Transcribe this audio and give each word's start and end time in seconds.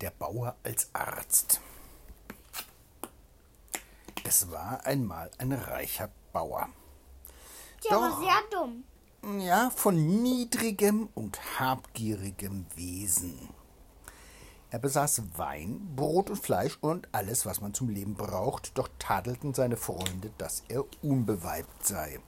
Der 0.00 0.10
Bauer 0.10 0.56
als 0.62 0.88
Arzt. 0.94 1.60
Es 4.24 4.50
war 4.50 4.86
einmal 4.86 5.30
ein 5.36 5.52
reicher 5.52 6.08
Bauer. 6.32 6.68
Der 7.84 7.98
war 7.98 8.18
sehr 8.18 8.40
dumm. 8.50 8.84
Ja, 9.40 9.68
von 9.68 10.22
niedrigem 10.22 11.10
und 11.14 11.38
habgierigem 11.58 12.64
Wesen. 12.74 13.50
Er 14.70 14.78
besaß 14.78 15.22
Wein, 15.36 15.94
Brot 15.96 16.30
und 16.30 16.42
Fleisch 16.42 16.78
und 16.80 17.08
alles, 17.12 17.44
was 17.44 17.60
man 17.60 17.74
zum 17.74 17.90
Leben 17.90 18.14
braucht, 18.14 18.78
doch 18.78 18.88
tadelten 18.98 19.52
seine 19.52 19.76
Freunde, 19.76 20.30
dass 20.38 20.62
er 20.68 20.84
unbeweibt 21.02 21.86
sei. 21.86 22.20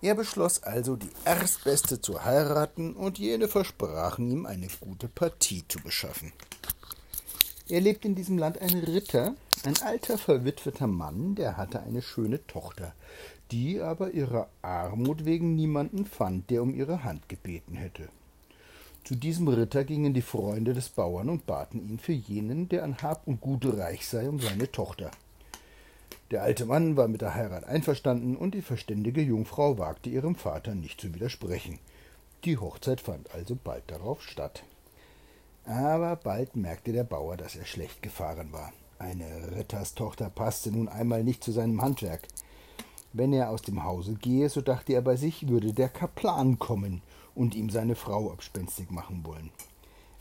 Er 0.00 0.14
beschloss 0.14 0.62
also, 0.62 0.96
die 0.96 1.10
Erstbeste 1.24 2.00
zu 2.00 2.24
heiraten, 2.24 2.94
und 2.94 3.18
jene 3.18 3.48
versprachen 3.48 4.30
ihm, 4.30 4.46
eine 4.46 4.68
gute 4.80 5.08
Partie 5.08 5.66
zu 5.66 5.80
beschaffen. 5.80 6.32
Er 7.68 7.80
lebte 7.80 8.06
in 8.06 8.14
diesem 8.14 8.38
Land 8.38 8.62
ein 8.62 8.78
Ritter, 8.78 9.34
ein 9.64 9.76
alter 9.82 10.18
verwitweter 10.18 10.86
Mann, 10.86 11.34
der 11.34 11.56
hatte 11.56 11.82
eine 11.82 12.00
schöne 12.00 12.46
Tochter, 12.46 12.94
die 13.50 13.80
aber 13.80 14.12
ihrer 14.12 14.48
Armut 14.62 15.24
wegen 15.24 15.56
niemanden 15.56 16.06
fand, 16.06 16.48
der 16.50 16.62
um 16.62 16.72
ihre 16.72 17.02
Hand 17.02 17.28
gebeten 17.28 17.74
hätte. 17.74 18.08
Zu 19.02 19.16
diesem 19.16 19.48
Ritter 19.48 19.82
gingen 19.82 20.14
die 20.14 20.22
Freunde 20.22 20.74
des 20.74 20.90
Bauern 20.90 21.28
und 21.28 21.46
baten 21.46 21.80
ihn 21.88 21.98
für 21.98 22.12
jenen, 22.12 22.68
der 22.68 22.84
an 22.84 22.98
Hab 23.02 23.26
und 23.26 23.40
Gut 23.40 23.66
reich 23.66 24.06
sei, 24.06 24.28
um 24.28 24.38
seine 24.38 24.70
Tochter. 24.70 25.10
Der 26.30 26.44
alte 26.44 26.66
Mann 26.66 26.96
war 26.96 27.08
mit 27.08 27.20
der 27.20 27.34
Heirat 27.34 27.64
einverstanden, 27.64 28.36
und 28.36 28.54
die 28.54 28.62
verständige 28.62 29.22
Jungfrau 29.22 29.76
wagte 29.76 30.08
ihrem 30.08 30.36
Vater 30.36 30.76
nicht 30.76 31.00
zu 31.00 31.12
widersprechen. 31.12 31.80
Die 32.44 32.58
Hochzeit 32.58 33.00
fand 33.00 33.32
also 33.34 33.56
bald 33.56 33.84
darauf 33.88 34.22
statt. 34.22 34.62
Aber 35.66 36.14
bald 36.14 36.54
merkte 36.54 36.92
der 36.92 37.02
Bauer, 37.02 37.36
dass 37.36 37.56
er 37.56 37.64
schlecht 37.64 38.00
gefahren 38.00 38.52
war. 38.52 38.72
Eine 39.00 39.56
Ritterstochter 39.56 40.30
passte 40.30 40.70
nun 40.70 40.88
einmal 40.88 41.24
nicht 41.24 41.42
zu 41.42 41.50
seinem 41.50 41.82
Handwerk. 41.82 42.28
Wenn 43.12 43.32
er 43.32 43.50
aus 43.50 43.62
dem 43.62 43.82
Hause 43.82 44.14
gehe, 44.14 44.48
so 44.48 44.60
dachte 44.60 44.92
er 44.92 45.02
bei 45.02 45.16
sich, 45.16 45.48
würde 45.48 45.72
der 45.72 45.88
Kaplan 45.88 46.60
kommen 46.60 47.02
und 47.34 47.56
ihm 47.56 47.68
seine 47.68 47.96
Frau 47.96 48.30
abspenstig 48.30 48.90
machen 48.90 49.24
wollen. 49.24 49.50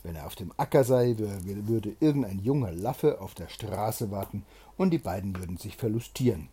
Wenn 0.01 0.15
er 0.15 0.25
auf 0.25 0.35
dem 0.35 0.51
Acker 0.57 0.83
sei, 0.83 1.15
würde 1.17 1.95
irgendein 1.99 2.39
junger 2.39 2.71
Laffe 2.71 3.21
auf 3.21 3.35
der 3.35 3.47
Straße 3.47 4.09
warten 4.09 4.43
und 4.77 4.91
die 4.91 4.97
beiden 4.97 5.37
würden 5.37 5.57
sich 5.57 5.77
verlustieren. 5.77 6.49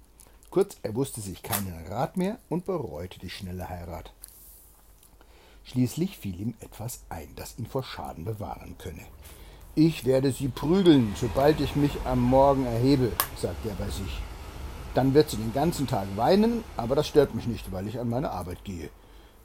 Kurz, 0.50 0.76
er 0.82 0.94
wusste 0.94 1.22
sich 1.22 1.42
keinen 1.42 1.86
Rat 1.88 2.18
mehr 2.18 2.38
und 2.50 2.66
bereute 2.66 3.18
die 3.18 3.30
schnelle 3.30 3.68
Heirat. 3.70 4.12
Schließlich 5.64 6.18
fiel 6.18 6.40
ihm 6.40 6.54
etwas 6.60 7.04
ein, 7.08 7.28
das 7.36 7.58
ihn 7.58 7.66
vor 7.66 7.82
Schaden 7.82 8.24
bewahren 8.24 8.76
könne. 8.78 9.02
Ich 9.74 10.04
werde 10.04 10.32
sie 10.32 10.48
prügeln, 10.48 11.14
sobald 11.18 11.60
ich 11.60 11.76
mich 11.76 11.92
am 12.04 12.20
Morgen 12.20 12.66
erhebe, 12.66 13.12
sagte 13.36 13.70
er 13.70 13.74
bei 13.76 13.88
sich. 13.88 14.20
Dann 14.94 15.14
wird 15.14 15.30
sie 15.30 15.38
den 15.38 15.54
ganzen 15.54 15.86
Tag 15.86 16.06
weinen, 16.16 16.62
aber 16.76 16.94
das 16.94 17.06
stört 17.06 17.34
mich 17.34 17.46
nicht, 17.46 17.72
weil 17.72 17.88
ich 17.88 17.98
an 17.98 18.10
meine 18.10 18.30
Arbeit 18.30 18.64
gehe. 18.64 18.90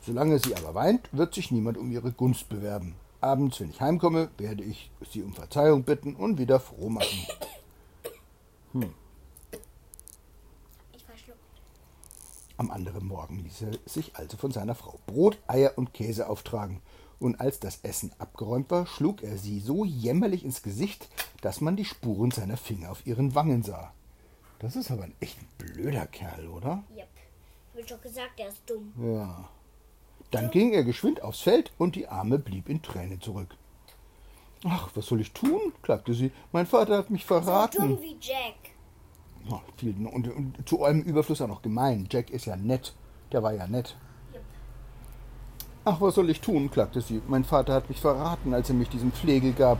Solange 0.01 0.39
sie 0.39 0.55
aber 0.55 0.75
weint, 0.75 1.07
wird 1.11 1.33
sich 1.33 1.51
niemand 1.51 1.77
um 1.77 1.91
ihre 1.91 2.11
Gunst 2.11 2.49
bewerben. 2.49 2.95
Abends, 3.21 3.59
wenn 3.59 3.69
ich 3.69 3.81
heimkomme, 3.81 4.29
werde 4.37 4.63
ich 4.63 4.91
sie 5.09 5.23
um 5.23 5.33
Verzeihung 5.33 5.83
bitten 5.83 6.15
und 6.15 6.37
wieder 6.37 6.59
froh 6.59 6.89
machen. 6.89 7.25
Hm. 8.73 8.93
Ich 10.93 11.03
verschluckt. 11.03 11.39
Am 12.57 12.71
anderen 12.71 13.05
Morgen 13.07 13.39
ließ 13.39 13.61
er 13.61 13.71
sich 13.85 14.15
also 14.15 14.35
von 14.37 14.51
seiner 14.51 14.73
Frau 14.75 14.99
Brot, 15.05 15.37
Eier 15.47 15.73
und 15.75 15.93
Käse 15.93 16.27
auftragen, 16.27 16.81
und 17.19 17.39
als 17.39 17.59
das 17.59 17.79
Essen 17.83 18.11
abgeräumt 18.19 18.69
war, 18.69 18.85
schlug 18.85 19.23
er 19.23 19.37
sie 19.37 19.59
so 19.59 19.85
jämmerlich 19.85 20.43
ins 20.43 20.61
Gesicht, 20.61 21.07
dass 21.41 21.61
man 21.61 21.75
die 21.75 21.85
Spuren 21.85 22.31
seiner 22.31 22.57
Finger 22.57 22.91
auf 22.91 23.05
ihren 23.07 23.33
Wangen 23.35 23.63
sah. 23.63 23.91
Das 24.59 24.75
ist 24.75 24.91
aber 24.91 25.03
ein 25.03 25.15
echt 25.19 25.37
blöder 25.57 26.05
Kerl, 26.07 26.47
oder? 26.47 26.83
Yep. 26.95 27.07
Hab 27.73 27.79
ich 27.79 27.85
doch 27.87 28.01
gesagt, 28.01 28.39
er 28.39 28.49
ist 28.49 28.61
dumm. 28.67 28.93
Ja. 28.99 29.49
Dann 30.31 30.51
ging 30.51 30.73
er 30.73 30.83
geschwind 30.83 31.21
aufs 31.21 31.41
Feld 31.41 31.71
und 31.77 31.95
die 31.95 32.07
Arme 32.07 32.37
blieb 32.39 32.69
in 32.69 32.81
Tränen 32.81 33.21
zurück. 33.21 33.55
Ach, 34.65 34.89
was 34.95 35.05
soll 35.05 35.21
ich 35.21 35.31
tun? 35.31 35.73
klagte 35.83 36.13
sie. 36.13 36.31
Mein 36.51 36.65
Vater 36.65 36.97
hat 36.97 37.09
mich 37.11 37.21
So 37.21 37.27
verraten. 37.27 37.77
dumm 37.95 38.01
wie 38.01 38.17
Jack. 38.19 38.55
Viel, 39.77 39.95
und, 40.07 40.27
und 40.27 40.53
zu 40.67 40.79
eurem 40.79 41.01
Überfluss 41.01 41.41
auch 41.41 41.47
noch 41.47 41.61
gemein. 41.61 42.07
Jack 42.09 42.29
ist 42.29 42.45
ja 42.45 42.55
nett. 42.55 42.93
Der 43.31 43.43
war 43.43 43.53
ja 43.53 43.67
nett. 43.67 43.95
Ach, 45.85 46.01
was 46.01 46.15
soll 46.15 46.29
ich 46.29 46.41
tun? 46.41 46.69
klagte 46.69 47.01
sie. 47.01 47.21
Mein 47.27 47.43
Vater 47.43 47.73
hat 47.73 47.89
mich 47.89 48.01
verraten, 48.01 48.53
als 48.53 48.69
er 48.69 48.75
mich 48.75 48.89
diesen 48.89 49.11
Pflegel 49.11 49.53
gab. 49.53 49.77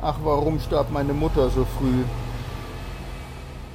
Ach, 0.00 0.18
warum 0.22 0.60
starb 0.60 0.92
meine 0.92 1.12
Mutter 1.12 1.50
so 1.50 1.64
früh? 1.64 2.04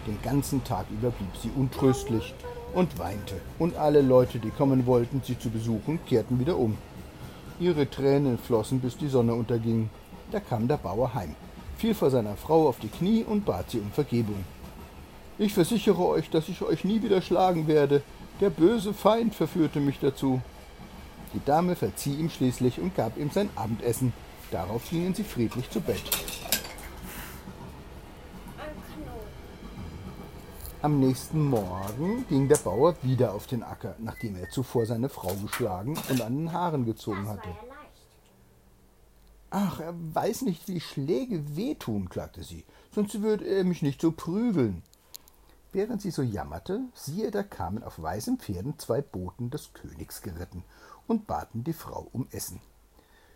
Den 0.07 0.21
ganzen 0.21 0.63
Tag 0.63 0.85
über 0.89 1.11
blieb 1.11 1.35
sie 1.41 1.51
untröstlich 1.55 2.33
und 2.73 2.97
weinte, 2.97 3.35
und 3.57 3.75
alle 3.75 4.01
Leute, 4.01 4.39
die 4.39 4.51
kommen 4.51 4.85
wollten, 4.85 5.21
sie 5.23 5.37
zu 5.37 5.49
besuchen, 5.49 5.99
kehrten 6.05 6.39
wieder 6.39 6.57
um. 6.57 6.77
Ihre 7.59 7.89
Tränen 7.89 8.37
flossen, 8.37 8.79
bis 8.79 8.95
die 8.95 9.07
Sonne 9.07 9.33
unterging. 9.33 9.89
Da 10.31 10.39
kam 10.39 10.67
der 10.67 10.77
Bauer 10.77 11.13
heim, 11.13 11.35
fiel 11.77 11.93
vor 11.93 12.09
seiner 12.09 12.37
Frau 12.37 12.69
auf 12.69 12.79
die 12.79 12.87
Knie 12.87 13.23
und 13.23 13.45
bat 13.45 13.71
sie 13.71 13.79
um 13.79 13.91
Vergebung. 13.91 14.45
Ich 15.39 15.53
versichere 15.53 16.05
euch, 16.05 16.29
dass 16.29 16.49
ich 16.49 16.61
euch 16.61 16.83
nie 16.83 17.01
wieder 17.01 17.21
schlagen 17.21 17.67
werde. 17.67 18.01
Der 18.41 18.49
böse 18.49 18.93
Feind 18.93 19.33
verführte 19.33 19.79
mich 19.79 19.97
dazu. 19.99 20.41
Die 21.33 21.43
Dame 21.45 21.77
verzieh 21.77 22.13
ihm 22.13 22.29
schließlich 22.29 22.81
und 22.81 22.93
gab 22.93 23.17
ihm 23.17 23.31
sein 23.31 23.49
Abendessen. 23.55 24.11
Darauf 24.51 24.89
gingen 24.89 25.15
sie 25.15 25.23
friedlich 25.23 25.69
zu 25.69 25.79
Bett. 25.79 26.03
Am 30.81 30.99
nächsten 30.99 31.45
Morgen 31.45 32.25
ging 32.27 32.49
der 32.49 32.57
Bauer 32.57 32.95
wieder 33.01 33.33
auf 33.33 33.47
den 33.47 33.63
Acker, 33.63 33.95
nachdem 33.99 34.35
er 34.35 34.49
zuvor 34.49 34.85
seine 34.85 35.07
Frau 35.07 35.33
geschlagen 35.35 35.97
und 36.09 36.21
an 36.21 36.35
den 36.35 36.51
Haaren 36.51 36.85
gezogen 36.85 37.29
hatte. 37.29 37.49
Ach, 39.51 39.79
er 39.79 39.93
weiß 40.13 40.41
nicht, 40.41 40.67
wie 40.67 40.81
Schläge 40.81 41.55
wehtun, 41.55 42.09
klagte 42.09 42.43
sie, 42.43 42.65
sonst 42.93 43.21
würde 43.21 43.45
er 43.45 43.63
mich 43.63 43.81
nicht 43.81 44.01
so 44.01 44.11
prügeln. 44.11 44.83
Während 45.71 46.01
sie 46.01 46.09
so 46.09 46.23
jammerte, 46.23 46.81
siehe, 46.95 47.29
da 47.29 47.43
kamen 47.43 47.83
auf 47.83 48.01
weißen 48.01 48.39
Pferden 48.39 48.79
zwei 48.79 49.01
Boten 49.01 49.51
des 49.51 49.73
Königs 49.73 50.23
geritten 50.23 50.63
und 51.07 51.27
baten 51.27 51.63
die 51.63 51.73
Frau 51.73 52.07
um 52.11 52.27
Essen. 52.31 52.59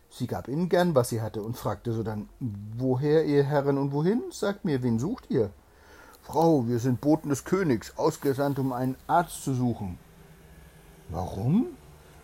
Sie 0.10 0.26
gab 0.26 0.48
ihnen 0.48 0.70
gern, 0.70 0.96
was 0.96 1.10
sie 1.10 1.22
hatte, 1.22 1.44
und 1.44 1.58
fragte 1.58 1.94
sodann, 1.94 2.30
woher, 2.40 3.26
ihr 3.26 3.44
Herren, 3.44 3.78
und 3.78 3.92
wohin? 3.92 4.24
Sagt 4.32 4.66
mir, 4.66 4.82
wen 4.82 4.98
sucht 5.00 5.30
ihr? 5.30 5.52
Frau, 6.24 6.68
wir 6.68 6.80
sind 6.80 7.02
Boten 7.02 7.30
des 7.30 7.46
Königs, 7.46 7.98
ausgesandt, 7.98 8.58
um 8.58 8.74
einen 8.74 8.96
Arzt 9.08 9.44
zu 9.44 9.54
suchen. 9.54 10.00
Warum? 11.10 11.68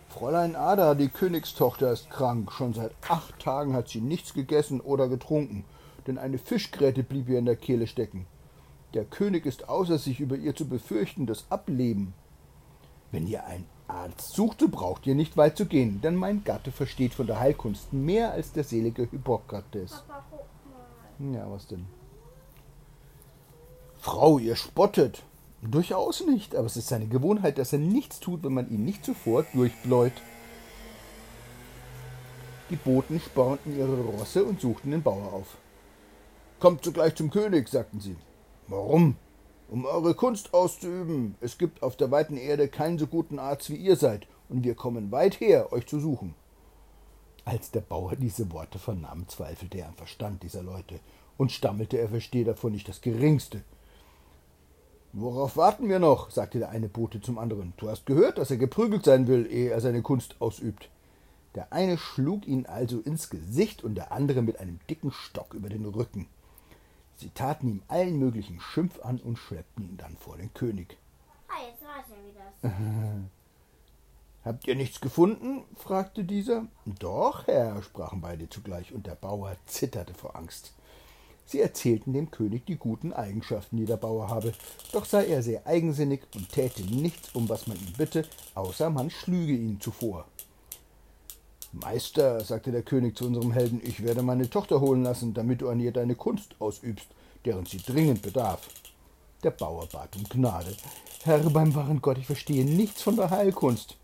Fräulein 0.07 0.55
Ada, 0.55 0.95
die 0.95 1.09
Königstochter, 1.09 1.91
ist 1.91 2.09
krank. 2.09 2.51
Schon 2.51 2.73
seit 2.73 2.93
acht 3.07 3.39
Tagen 3.39 3.73
hat 3.73 3.89
sie 3.89 4.01
nichts 4.01 4.33
gegessen 4.33 4.81
oder 4.81 5.07
getrunken, 5.07 5.65
denn 6.07 6.17
eine 6.17 6.39
Fischgräte 6.39 7.03
blieb 7.03 7.29
ihr 7.29 7.37
in 7.37 7.45
der 7.45 7.55
Kehle 7.55 7.85
stecken. 7.85 8.25
Der 8.93 9.05
König 9.05 9.45
ist 9.45 9.69
außer 9.69 9.97
sich 9.97 10.19
über 10.19 10.35
ihr 10.35 10.55
zu 10.55 10.67
befürchten, 10.67 11.25
das 11.25 11.45
Ableben. 11.49 12.13
Wenn 13.11 13.27
ihr 13.27 13.45
einen 13.45 13.65
Arzt 13.87 14.33
sucht, 14.33 14.59
so 14.59 14.67
braucht 14.67 15.05
ihr 15.07 15.15
nicht 15.15 15.37
weit 15.37 15.57
zu 15.57 15.65
gehen, 15.65 16.01
denn 16.01 16.15
mein 16.15 16.43
Gatte 16.43 16.71
versteht 16.71 17.13
von 17.13 17.27
der 17.27 17.39
Heilkunst 17.39 17.93
mehr 17.93 18.31
als 18.31 18.51
der 18.51 18.63
selige 18.63 19.03
Hippokrates. 19.03 20.03
Ja, 21.19 21.51
was 21.51 21.67
denn? 21.67 21.85
Frau, 23.97 24.37
ihr 24.39 24.55
spottet. 24.55 25.23
Durchaus 25.61 26.25
nicht, 26.25 26.55
aber 26.55 26.67
es 26.67 26.77
ist 26.77 26.87
seine 26.87 27.07
Gewohnheit, 27.07 27.57
dass 27.57 27.73
er 27.73 27.79
nichts 27.79 28.19
tut, 28.19 28.43
wenn 28.43 28.53
man 28.53 28.69
ihn 28.69 28.85
nicht 28.85 29.03
sofort 29.03 29.47
durchbläut. 29.53 30.13
Die 32.69 32.77
Boten 32.77 33.19
spornten 33.19 33.77
ihre 33.77 33.99
Rosse 33.99 34.45
und 34.45 34.61
suchten 34.61 34.91
den 34.91 35.03
Bauer 35.03 35.33
auf. 35.33 35.57
Kommt 36.59 36.85
sogleich 36.85 37.15
zum 37.15 37.29
König, 37.29 37.67
sagten 37.67 37.99
sie. 37.99 38.15
Warum? 38.69 39.15
Um 39.67 39.85
eure 39.85 40.13
Kunst 40.13 40.53
auszuüben. 40.53 41.35
Es 41.41 41.57
gibt 41.57 41.81
auf 41.81 41.95
der 41.95 42.11
weiten 42.11 42.37
Erde 42.37 42.67
keinen 42.67 42.99
so 42.99 43.07
guten 43.07 43.39
Arzt 43.39 43.71
wie 43.71 43.75
ihr 43.75 43.95
seid, 43.95 44.27
und 44.47 44.63
wir 44.63 44.75
kommen 44.75 45.11
weit 45.11 45.39
her, 45.39 45.73
euch 45.73 45.87
zu 45.87 45.99
suchen. 45.99 46.35
Als 47.45 47.71
der 47.71 47.81
Bauer 47.81 48.15
diese 48.15 48.51
Worte 48.51 48.77
vernahm, 48.77 49.27
zweifelte 49.27 49.79
er 49.79 49.87
am 49.87 49.95
Verstand 49.95 50.43
dieser 50.43 50.61
Leute 50.61 50.99
und 51.37 51.51
stammelte, 51.51 51.97
er 51.97 52.09
verstehe 52.09 52.45
davon 52.45 52.73
nicht 52.73 52.87
das 52.87 53.01
Geringste. 53.01 53.63
Worauf 55.13 55.57
warten 55.57 55.89
wir 55.89 55.97
noch? 55.97 56.29
sagte 56.29 56.59
der 56.59 56.69
eine 56.69 56.89
Bote 56.89 57.21
zum 57.21 57.39
anderen. 57.39 57.73
Du 57.77 57.89
hast 57.89 58.05
gehört, 58.05 58.37
dass 58.37 58.51
er 58.51 58.57
geprügelt 58.57 59.03
sein 59.03 59.25
will, 59.25 59.47
ehe 59.51 59.71
er 59.71 59.81
seine 59.81 60.03
Kunst 60.03 60.35
ausübt. 60.39 60.89
Der 61.55 61.73
eine 61.73 61.97
schlug 61.97 62.47
ihn 62.47 62.67
also 62.67 62.99
ins 62.99 63.31
Gesicht 63.31 63.83
und 63.83 63.95
der 63.95 64.11
andere 64.11 64.43
mit 64.43 64.59
einem 64.59 64.79
dicken 64.87 65.11
Stock 65.11 65.55
über 65.55 65.69
den 65.69 65.85
Rücken. 65.85 66.27
Sie 67.19 67.29
taten 67.31 67.67
ihm 67.67 67.81
allen 67.89 68.17
möglichen 68.17 68.61
Schimpf 68.61 69.01
an 69.01 69.19
und 69.19 69.37
schleppten 69.37 69.83
ihn 69.89 69.97
dann 69.97 70.15
vor 70.15 70.37
den 70.37 70.53
König. 70.53 70.97
Ah, 71.49 71.65
jetzt 71.69 71.81
weiß 71.81 72.05
er, 72.15 72.71
wie 72.71 72.71
das 72.71 72.71
Habt 74.45 74.65
ihr 74.67 74.75
nichts 74.75 75.01
gefunden? 75.01 75.63
fragte 75.75 76.23
dieser. 76.23 76.65
Doch, 76.85 77.45
Herr, 77.47 77.83
sprachen 77.83 78.21
beide 78.21 78.49
zugleich, 78.49 78.93
und 78.93 79.05
der 79.05 79.15
Bauer 79.15 79.57
zitterte 79.65 80.13
vor 80.13 80.37
Angst. 80.37 80.73
Sie 81.45 81.59
erzählten 81.59 82.13
dem 82.13 82.31
König 82.31 82.65
die 82.65 82.77
guten 82.77 83.11
Eigenschaften, 83.11 83.75
die 83.75 83.85
der 83.85 83.97
Bauer 83.97 84.29
habe, 84.29 84.53
doch 84.93 85.03
sei 85.03 85.25
er 85.25 85.43
sehr 85.43 85.67
eigensinnig 85.67 86.21
und 86.35 86.47
täte 86.49 86.83
nichts, 86.83 87.35
um 87.35 87.49
was 87.49 87.67
man 87.67 87.75
ihn 87.77 87.93
bitte, 87.97 88.25
außer 88.55 88.89
man 88.89 89.09
schlüge 89.09 89.53
ihn 89.53 89.81
zuvor. 89.81 90.25
Meister, 91.71 92.43
sagte 92.43 92.71
der 92.71 92.81
König 92.81 93.15
zu 93.15 93.25
unserem 93.25 93.51
Helden, 93.51 93.81
ich 93.83 94.03
werde 94.03 94.23
meine 94.23 94.49
Tochter 94.49 94.81
holen 94.81 95.03
lassen, 95.03 95.33
damit 95.33 95.61
du 95.61 95.69
an 95.69 95.79
ihr 95.79 95.91
deine 95.91 96.15
Kunst 96.15 96.55
ausübst, 96.59 97.07
deren 97.45 97.65
sie 97.65 97.77
dringend 97.77 98.21
bedarf. 98.21 98.67
Der 99.43 99.51
Bauer 99.51 99.87
bat 99.91 100.15
um 100.15 100.23
Gnade. 100.23 100.75
Herr, 101.23 101.39
beim 101.49 101.75
wahren 101.75 102.01
Gott, 102.01 102.17
ich 102.17 102.25
verstehe 102.25 102.65
nichts 102.65 103.01
von 103.01 103.15
der 103.15 103.29
Heilkunst. 103.29 103.97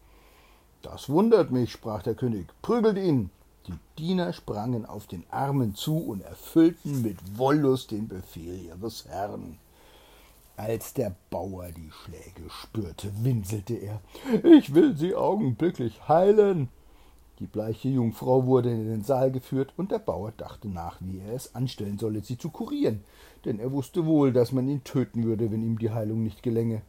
Das 0.81 1.09
wundert 1.09 1.51
mich, 1.51 1.71
sprach 1.71 2.03
der 2.03 2.13
König. 2.13 2.47
Prügelt 2.61 2.97
ihn! 2.97 3.31
Die 3.67 3.73
Diener 3.97 4.31
sprangen 4.31 4.85
auf 4.85 5.07
den 5.07 5.23
Armen 5.31 5.73
zu 5.73 5.97
und 5.97 6.21
erfüllten 6.21 7.01
mit 7.01 7.17
Wollust 7.35 7.89
den 7.89 8.07
Befehl 8.07 8.63
ihres 8.63 9.05
Herrn. 9.07 9.57
Als 10.55 10.93
der 10.93 11.15
Bauer 11.31 11.69
die 11.71 11.91
Schläge 11.91 12.49
spürte, 12.49 13.11
winselte 13.23 13.73
er. 13.73 14.01
Ich 14.43 14.73
will 14.75 14.95
sie 14.95 15.15
augenblicklich 15.15 16.07
heilen. 16.07 16.69
Die 17.39 17.47
bleiche 17.47 17.89
Jungfrau 17.89 18.45
wurde 18.45 18.71
in 18.71 18.87
den 18.87 19.03
Saal 19.03 19.29
geführt, 19.29 19.73
und 19.75 19.91
der 19.91 19.99
Bauer 19.99 20.31
dachte 20.37 20.69
nach, 20.69 20.97
wie 21.01 21.19
er 21.19 21.33
es 21.33 21.53
anstellen 21.53 21.97
solle, 21.97 22.21
sie 22.21 22.37
zu 22.37 22.49
kurieren, 22.49 23.03
denn 23.43 23.59
er 23.59 23.73
wusste 23.73 24.05
wohl, 24.05 24.31
dass 24.31 24.53
man 24.53 24.69
ihn 24.69 24.85
töten 24.85 25.25
würde, 25.25 25.51
wenn 25.51 25.61
ihm 25.61 25.77
die 25.77 25.91
Heilung 25.91 26.23
nicht 26.23 26.43
gelänge. 26.43 26.81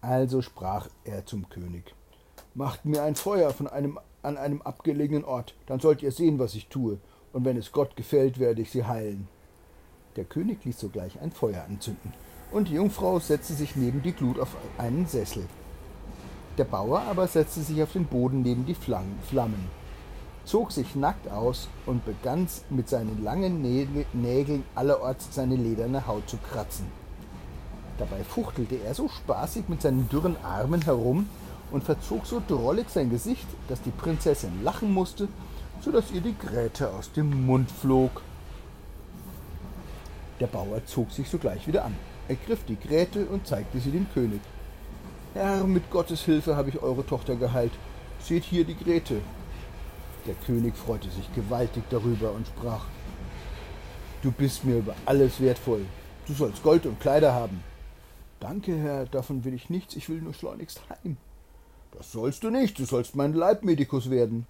Also 0.00 0.42
sprach 0.42 0.88
er 1.04 1.26
zum 1.26 1.48
König 1.48 1.94
Macht 2.54 2.84
mir 2.84 3.02
ein 3.02 3.16
Feuer 3.16 3.50
von 3.50 3.66
einem, 3.66 3.98
an 4.22 4.36
einem 4.36 4.62
abgelegenen 4.62 5.24
Ort, 5.24 5.54
dann 5.66 5.80
sollt 5.80 6.04
ihr 6.04 6.12
sehen, 6.12 6.38
was 6.38 6.54
ich 6.54 6.68
tue, 6.68 6.98
und 7.32 7.44
wenn 7.44 7.56
es 7.56 7.72
Gott 7.72 7.96
gefällt, 7.96 8.38
werde 8.38 8.62
ich 8.62 8.70
sie 8.70 8.84
heilen. 8.84 9.26
Der 10.14 10.24
König 10.24 10.64
ließ 10.64 10.78
sogleich 10.78 11.20
ein 11.20 11.32
Feuer 11.32 11.64
anzünden, 11.64 12.12
und 12.52 12.68
die 12.68 12.74
Jungfrau 12.74 13.18
setzte 13.18 13.54
sich 13.54 13.74
neben 13.74 14.02
die 14.02 14.12
Glut 14.12 14.38
auf 14.38 14.56
einen 14.78 15.08
Sessel. 15.08 15.44
Der 16.56 16.64
Bauer 16.64 17.02
aber 17.10 17.26
setzte 17.26 17.62
sich 17.62 17.82
auf 17.82 17.92
den 17.92 18.04
Boden 18.06 18.42
neben 18.42 18.64
die 18.64 18.76
Flammen, 18.76 19.68
zog 20.44 20.70
sich 20.70 20.94
nackt 20.94 21.28
aus 21.28 21.68
und 21.84 22.04
begann 22.04 22.46
mit 22.70 22.88
seinen 22.88 23.24
langen 23.24 23.60
Nägeln 23.60 24.62
allerorts 24.76 25.28
seine 25.32 25.56
lederne 25.56 26.06
Haut 26.06 26.28
zu 26.28 26.36
kratzen. 26.36 26.86
Dabei 27.98 28.22
fuchtelte 28.22 28.76
er 28.76 28.94
so 28.94 29.08
spaßig 29.08 29.68
mit 29.68 29.82
seinen 29.82 30.08
dürren 30.08 30.36
Armen 30.44 30.82
herum 30.82 31.28
und 31.72 31.82
verzog 31.82 32.24
so 32.24 32.40
drollig 32.46 32.88
sein 32.88 33.10
Gesicht, 33.10 33.46
dass 33.68 33.82
die 33.82 33.90
Prinzessin 33.90 34.62
lachen 34.62 34.92
musste, 34.92 35.28
so 35.80 35.90
dass 35.90 36.12
ihr 36.12 36.20
die 36.20 36.36
Gräte 36.38 36.90
aus 36.90 37.10
dem 37.10 37.46
Mund 37.46 37.68
flog. 37.70 38.22
Der 40.38 40.46
Bauer 40.46 40.84
zog 40.86 41.10
sich 41.10 41.28
sogleich 41.28 41.66
wieder 41.66 41.84
an, 41.84 41.96
ergriff 42.28 42.64
die 42.64 42.78
Gräte 42.78 43.26
und 43.26 43.46
zeigte 43.46 43.80
sie 43.80 43.90
dem 43.90 44.06
König. 44.12 44.40
Herr, 45.34 45.64
mit 45.64 45.90
Gottes 45.90 46.22
Hilfe 46.22 46.54
habe 46.54 46.68
ich 46.68 46.80
eure 46.80 47.04
Tochter 47.04 47.34
geheilt. 47.34 47.72
Seht 48.20 48.44
hier 48.44 48.64
die 48.64 48.76
Grete. 48.76 49.20
Der 50.28 50.34
König 50.46 50.76
freute 50.76 51.10
sich 51.10 51.34
gewaltig 51.34 51.82
darüber 51.90 52.30
und 52.30 52.46
sprach 52.46 52.84
Du 54.22 54.30
bist 54.30 54.64
mir 54.64 54.78
über 54.78 54.94
alles 55.04 55.40
wertvoll. 55.40 55.84
Du 56.28 56.34
sollst 56.34 56.62
Gold 56.62 56.86
und 56.86 57.00
Kleider 57.00 57.34
haben. 57.34 57.64
Danke, 58.38 58.76
Herr, 58.78 59.06
davon 59.06 59.44
will 59.44 59.54
ich 59.54 59.70
nichts, 59.70 59.96
ich 59.96 60.08
will 60.08 60.22
nur 60.22 60.34
schleunigst 60.34 60.80
heim. 60.88 61.16
Das 61.90 62.12
sollst 62.12 62.44
du 62.44 62.50
nicht, 62.50 62.78
du 62.78 62.84
sollst 62.84 63.16
mein 63.16 63.34
Leibmedikus 63.34 64.10
werden. 64.10 64.46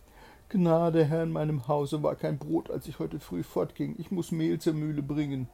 Gnade, 0.51 1.07
Herr, 1.07 1.23
in 1.23 1.33
meinem 1.33 1.67
Hause 1.67 2.03
war 2.03 2.15
kein 2.15 2.37
Brot, 2.37 2.71
als 2.71 2.87
ich 2.89 2.99
heute 2.99 3.21
früh 3.21 3.43
fortging. 3.43 3.95
Ich 3.99 4.11
muss 4.11 4.33
Mehl 4.33 4.59
zur 4.59 4.75
Mühle 4.75 5.03
bringen. 5.03 5.49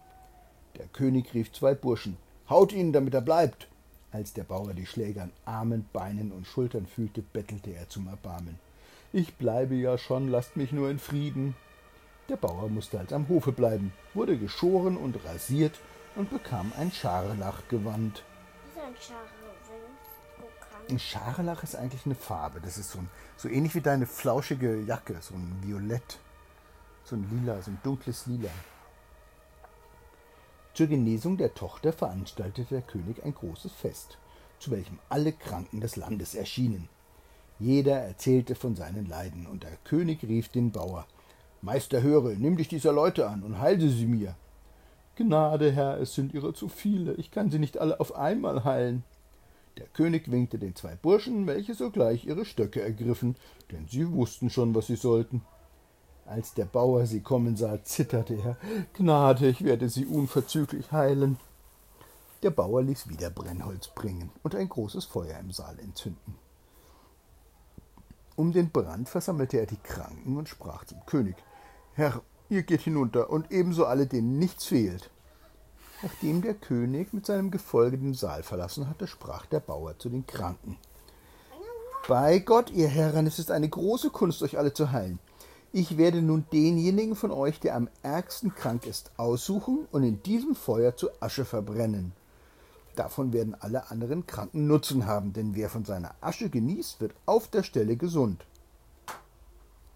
Der 0.77 0.87
König 0.89 1.33
rief 1.35 1.53
zwei 1.53 1.75
Burschen. 1.75 2.17
Haut 2.49 2.73
ihn, 2.73 2.93
damit 2.93 3.15
er 3.15 3.21
bleibt. 3.21 3.70
Als 4.13 4.33
der 4.33 4.45
Bauer 4.45 4.75
die 4.75 4.87
Schläge 4.87 5.23
an 5.23 5.33
Armen, 5.45 5.89
Beinen 5.93 6.33
und 6.33 6.47
Schultern 6.47 6.87
fühlte, 6.87 7.23
bettelte 7.23 7.71
er 7.71 7.89
zum 7.89 8.09
Erbarmen. 8.09 8.59
Ich 9.13 9.35
bleibe 9.35 9.75
ja 9.75 9.99
schon, 9.99 10.29
lasst 10.29 10.57
mich 10.57 10.73
nur 10.73 10.91
in 10.91 10.99
Frieden. 10.99 11.55
Der 12.29 12.37
Bauer 12.37 12.69
musste 12.69 12.99
halt 12.99 13.13
am 13.13 13.29
Hofe 13.29 13.53
bleiben, 13.53 13.93
wurde 14.15 14.37
geschoren 14.37 14.97
und 14.97 15.25
rasiert 15.25 15.79
und 16.17 16.31
bekam 16.31 16.73
ein 16.79 16.91
Scharlachgewand. 16.91 18.23
Was 18.75 18.77
ist 18.77 18.89
ein 18.89 18.95
Scharlach? 19.01 19.41
Ein 20.91 20.99
Scharlach 20.99 21.63
ist 21.63 21.77
eigentlich 21.77 22.05
eine 22.05 22.17
Farbe. 22.17 22.61
Das 22.61 22.77
ist 22.77 22.91
so, 22.91 22.99
ein, 22.99 23.09
so 23.37 23.49
ähnlich 23.49 23.75
wie 23.75 23.81
deine 23.81 24.07
flauschige 24.07 24.81
Jacke, 24.81 25.17
so 25.21 25.35
ein 25.35 25.59
Violett, 25.63 26.19
so 27.05 27.15
ein 27.15 27.29
Lila, 27.31 27.63
so 27.63 27.71
ein 27.71 27.79
dunkles 27.85 28.27
Lila. 28.27 28.51
Zur 30.75 30.87
Genesung 30.87 31.37
der 31.37 31.55
Tochter 31.55 31.93
veranstaltete 31.93 32.75
der 32.75 32.83
König 32.83 33.25
ein 33.25 33.35
großes 33.35 33.73
Fest, 33.73 34.19
zu 34.59 34.71
welchem 34.71 34.99
alle 35.09 35.33
Kranken 35.33 35.81
des 35.81 35.97
Landes 35.97 36.35
erschienen. 36.35 36.89
Jeder 37.59 37.97
erzählte 37.97 38.55
von 38.55 38.77
seinen 38.77 39.07
Leiden, 39.07 39.47
und 39.47 39.65
der 39.65 39.77
König 39.85 40.23
rief 40.23 40.49
den 40.49 40.71
Bauer 40.71 41.07
Meister, 41.63 42.03
höre, 42.03 42.35
nimm 42.37 42.57
dich 42.57 42.69
dieser 42.69 42.93
Leute 42.93 43.29
an 43.29 43.43
und 43.43 43.59
heile 43.59 43.91
sie 43.91 44.07
mir. 44.07 44.35
Gnade, 45.17 45.73
Herr, 45.73 46.01
es 46.01 46.15
sind 46.15 46.33
ihrer 46.33 46.55
zu 46.55 46.69
viele, 46.69 47.13
ich 47.15 47.31
kann 47.31 47.51
sie 47.51 47.59
nicht 47.59 47.77
alle 47.77 48.01
auf 48.01 48.15
einmal 48.15 48.65
heilen. 48.65 49.05
Der 49.77 49.87
König 49.87 50.31
winkte 50.31 50.59
den 50.59 50.75
zwei 50.75 50.97
Burschen, 50.97 51.47
welche 51.47 51.75
sogleich 51.75 52.25
ihre 52.25 52.47
Stöcke 52.47 52.81
ergriffen, 52.81 53.37
denn 53.71 53.87
sie 53.89 54.11
wussten 54.11 54.49
schon, 54.49 54.75
was 54.75 54.87
sie 54.87 54.97
sollten. 54.97 55.43
Als 56.31 56.55
der 56.55 56.65
Bauer 56.65 57.07
sie 57.07 57.23
kommen 57.23 57.57
sah, 57.57 57.83
zitterte 57.83 58.35
er. 58.35 58.57
Gnade, 58.93 59.49
ich 59.49 59.65
werde 59.65 59.89
sie 59.89 60.07
unverzüglich 60.07 60.93
heilen. 60.93 61.39
Der 62.45 62.51
Bauer 62.51 62.83
ließ 62.83 63.09
wieder 63.09 63.31
Brennholz 63.31 63.89
bringen 63.89 64.31
und 64.45 64.55
ein 64.55 64.69
großes 64.69 65.07
Feuer 65.07 65.41
im 65.41 65.51
Saal 65.51 65.81
entzünden. 65.81 66.37
Um 68.37 68.53
den 68.53 68.71
Brand 68.71 69.09
versammelte 69.09 69.59
er 69.59 69.67
die 69.67 69.83
Kranken 69.83 70.37
und 70.37 70.49
sprach 70.49 70.85
zum 70.85 71.05
König 71.05 71.35
Herr, 71.95 72.23
ihr 72.49 72.63
geht 72.63 72.83
hinunter 72.83 73.31
und 73.31 73.51
ebenso 73.51 73.87
alle, 73.87 74.07
denen 74.07 74.39
nichts 74.39 74.67
fehlt. 74.67 75.11
Nachdem 76.01 76.43
der 76.43 76.55
König 76.55 77.13
mit 77.13 77.27
seinem 77.27 77.51
Gefolge 77.51 77.99
den 77.99 78.15
Saal 78.15 78.45
verlassen 78.45 78.89
hatte, 78.89 79.09
sprach 79.09 79.47
der 79.47 79.61
Bauer 79.61 79.99
zu 79.99 80.09
den 80.09 80.29
Kranken 80.29 80.79
Bei 82.07 82.39
Gott, 82.39 82.71
ihr 82.71 82.89
Herren, 82.89 83.27
es 83.27 83.41
ist 83.41 83.51
eine 83.51 83.69
große 83.69 84.11
Kunst, 84.11 84.45
euch 84.45 84.57
alle 84.57 84.73
zu 84.73 84.93
heilen. 84.93 85.19
Ich 85.73 85.97
werde 85.97 86.21
nun 86.21 86.47
denjenigen 86.53 87.15
von 87.15 87.31
euch, 87.31 87.61
der 87.61 87.77
am 87.77 87.89
ärgsten 88.03 88.57
krank 88.57 88.87
ist, 88.87 89.13
aussuchen 89.17 89.87
und 89.93 90.03
in 90.03 90.21
diesem 90.25 90.57
Feuer 90.57 90.97
zu 90.97 91.11
Asche 91.21 91.45
verbrennen. 91.45 92.13
Davon 92.97 93.33
werden 93.33 93.55
alle 93.55 93.89
anderen 93.89 94.27
Kranken 94.27 94.67
Nutzen 94.67 95.07
haben, 95.07 95.33
denn 95.33 95.55
wer 95.55 95.71
von 95.71 95.85
seiner 95.85 96.17
Asche 96.21 96.51
genießt, 96.51 97.01
wird 97.01 97.15
auf 97.25 97.47
der 97.47 97.63
Stelle 97.63 97.97
gesund. 97.97 98.45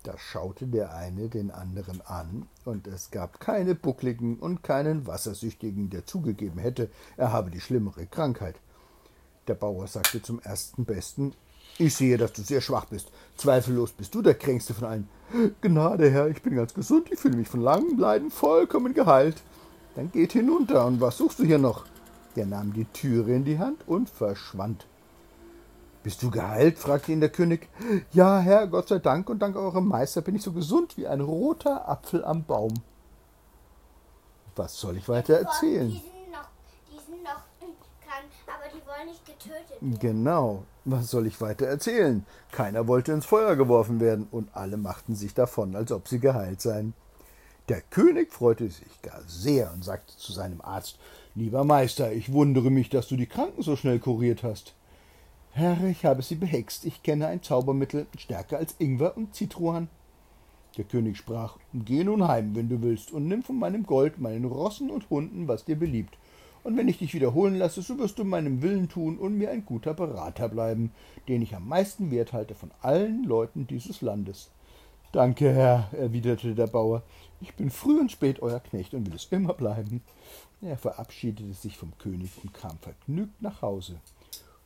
Da 0.05 0.17
schaute 0.17 0.69
der 0.69 0.95
eine 0.95 1.29
den 1.29 1.51
anderen 1.51 2.03
an, 2.03 2.47
und 2.65 2.87
es 2.87 3.11
gab 3.11 3.41
keine 3.41 3.75
Buckligen 3.75 4.39
und 4.39 4.63
keinen 4.63 5.09
Wassersüchtigen, 5.09 5.91
der 5.91 6.07
zugegeben 6.07 6.61
hätte, 6.61 6.89
er 7.17 7.33
habe 7.33 7.51
die 7.51 7.61
schlimmere 7.61 8.07
Krankheit. 8.07 8.55
Der 9.49 9.55
Bauer 9.55 9.89
sagte 9.89 10.23
zum 10.23 10.41
ersten 10.41 10.85
Besten 10.85 11.35
ich 11.79 11.95
sehe, 11.95 12.17
dass 12.17 12.33
du 12.33 12.43
sehr 12.43 12.61
schwach 12.61 12.87
bist. 12.87 13.11
Zweifellos 13.37 13.93
bist 13.93 14.15
du 14.15 14.23
der 14.23 14.35
kränkste 14.35 14.75
von 14.75 14.85
allen. 14.85 15.09
Gnade, 15.61 16.11
Herr, 16.11 16.29
ich 16.29 16.43
bin 16.43 16.57
ganz 16.57 16.75
gesund, 16.75 17.11
ich 17.11 17.19
fühle 17.19 17.37
mich 17.37 17.49
von 17.49 17.61
langem 17.61 17.99
Leiden 17.99 18.31
vollkommen 18.31 18.95
geheilt. 18.95 19.43
Dann 19.97 20.11
geht 20.11 20.33
hinunter, 20.33 20.87
und 20.87 21.01
was 21.01 21.19
suchst 21.19 21.39
du 21.39 21.45
hier 21.45 21.59
noch? 21.59 21.85
Der 22.37 22.47
nahm 22.47 22.73
die 22.73 22.87
Türe 22.87 23.35
in 23.35 23.45
die 23.45 23.59
Hand 23.59 23.87
und 23.87 24.11
verschwand. 24.11 24.87
Bist 26.03 26.23
du 26.23 26.31
geheilt? 26.31 26.79
fragte 26.79 27.13
ihn 27.13 27.21
der 27.21 27.31
König. 27.31 27.69
Ja, 28.13 28.39
Herr, 28.39 28.67
Gott 28.67 28.89
sei 28.89 28.99
Dank 28.99 29.31
und 29.31 29.41
dank 29.41 29.57
eurem 29.57 29.89
Meister 29.89 30.21
bin 30.21 30.37
ich 30.37 30.43
so 30.43 30.53
gesund 30.53 30.97
wie 30.97 31.07
ein 31.07 31.21
roter 31.21 31.89
Apfel 31.89 32.25
am 32.25 32.45
Baum. 32.45 32.75
Was 34.57 34.79
soll 34.79 34.97
ich 34.97 35.09
weiter 35.09 35.35
erzählen? 35.35 36.01
wollen 38.95 39.09
nicht 39.09 39.25
getötet 39.27 39.71
werden. 39.81 39.99
Genau. 39.99 40.65
Was 40.85 41.11
soll 41.11 41.27
ich 41.27 41.41
weiter 41.41 41.67
erzählen? 41.67 42.27
Keiner 42.53 42.87
wollte 42.87 43.13
ins 43.13 43.25
Feuer 43.25 43.57
geworfen 43.57 44.01
werden 44.01 44.27
und 44.31 44.55
alle 44.55 44.77
machten 44.77 45.15
sich 45.15 45.33
davon, 45.33 45.77
als 45.77 45.91
ob 45.91 46.09
sie 46.09 46.19
geheilt 46.19 46.61
seien. 46.61 46.93
Der 47.71 47.81
König 47.81 48.31
freute 48.31 48.69
sich 48.69 49.01
gar 49.01 49.23
sehr 49.27 49.73
und 49.73 49.83
sagte 49.83 50.15
zu 50.17 50.33
seinem 50.33 50.61
Arzt 50.61 50.99
Lieber 51.35 51.65
Meister, 51.65 52.13
ich 52.13 52.33
wundere 52.33 52.71
mich, 52.71 52.91
dass 52.91 53.09
du 53.09 53.17
die 53.17 53.27
Kranken 53.27 53.63
so 53.63 53.77
schnell 53.77 53.99
kuriert 53.99 54.43
hast. 54.43 54.75
Herr, 55.53 55.83
ich 55.85 56.05
habe 56.05 56.23
sie 56.23 56.35
behext. 56.35 56.85
Ich 56.85 57.03
kenne 57.03 57.29
ein 57.29 57.43
Zaubermittel 57.43 58.07
stärker 58.19 58.59
als 58.59 58.75
Ingwer 58.79 59.17
und 59.17 59.35
Zitruan. 59.35 59.89
Der 60.77 60.85
König 60.85 61.17
sprach 61.17 61.57
Geh 61.73 62.05
nun 62.05 62.29
heim, 62.29 62.55
wenn 62.55 62.69
du 62.69 62.83
willst, 62.83 63.13
und 63.13 63.27
nimm 63.29 63.43
von 63.43 63.59
meinem 63.59 63.87
Gold, 63.87 64.19
meinen 64.19 64.45
Rossen 64.45 64.91
und 64.91 65.09
Hunden, 65.09 65.49
was 65.49 65.65
dir 65.65 65.77
beliebt, 65.77 66.19
und 66.65 66.77
wenn 66.77 66.89
ich 66.89 66.99
dich 66.99 67.15
wiederholen 67.15 67.57
lasse, 67.57 67.83
so 67.83 67.99
wirst 67.99 68.19
du 68.19 68.25
meinem 68.25 68.63
Willen 68.63 68.89
tun 68.89 69.19
und 69.19 69.39
mir 69.39 69.51
ein 69.51 69.65
guter 69.65 69.95
Berater 69.95 70.49
bleiben, 70.49 70.91
den 71.29 71.43
ich 71.43 71.55
am 71.55 71.69
meisten 71.69 72.11
wert 72.11 72.33
halte 72.33 72.55
von 72.55 72.71
allen 72.81 73.23
Leuten 73.25 73.67
dieses 73.67 74.01
Landes. 74.01 74.51
Danke, 75.13 75.53
Herr, 75.53 75.91
erwiderte 75.93 76.55
der 76.55 76.67
Bauer. 76.67 77.03
Ich 77.41 77.55
bin 77.55 77.71
früh 77.71 78.01
und 78.01 78.11
spät 78.11 78.43
euer 78.43 78.59
Knecht 78.59 78.95
und 78.95 79.07
will 79.07 79.15
es 79.15 79.29
immer 79.31 79.53
bleiben. 79.53 80.03
Er 80.61 80.77
verabschiedete 80.77 81.53
sich 81.53 81.77
vom 81.77 81.93
König 81.99 82.31
und 82.43 82.55
kam 82.55 82.79
vergnügt 82.79 83.41
nach 83.41 83.63
Hause. 83.63 84.01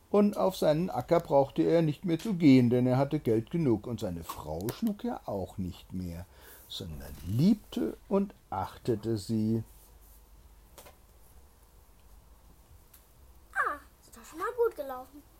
Und 0.09 0.37
auf 0.37 0.55
seinen 0.55 0.89
Acker 0.89 1.19
brauchte 1.19 1.61
er 1.61 1.81
nicht 1.81 2.05
mehr 2.05 2.17
zu 2.17 2.33
gehen, 2.33 2.69
denn 2.69 2.87
er 2.87 2.97
hatte 2.97 3.19
Geld 3.19 3.51
genug, 3.51 3.85
und 3.85 3.99
seine 3.99 4.23
Frau 4.23 4.65
schlug 4.73 5.03
er 5.03 5.27
auch 5.27 5.57
nicht 5.57 5.93
mehr, 5.93 6.25
sondern 6.67 7.13
liebte 7.27 7.97
und 8.07 8.33
achtete 8.49 9.17
sie. 9.17 9.63
Ah, 14.91 15.05
ist 15.13 15.38